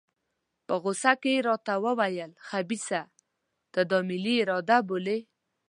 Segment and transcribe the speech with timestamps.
[0.67, 3.01] په غوسه کې یې راته وویل خبیثه
[3.73, 5.19] ته دا ملي اراده بولې.